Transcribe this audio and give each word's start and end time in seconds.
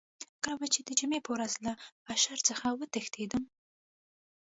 کله 0.43 0.55
به 0.59 0.67
چې 0.73 0.79
د 0.87 0.89
جمعې 0.99 1.19
په 1.25 1.29
ورځ 1.35 1.53
له 1.65 1.73
اشر 2.13 2.37
څخه 2.49 2.67
وتښتېدم. 2.79 3.43